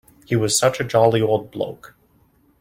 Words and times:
He 0.25 0.35
was 0.35 0.57
such 0.57 0.79
a 0.79 0.83
jolly 0.83 1.21
old 1.21 1.51
bloke. 1.51 1.93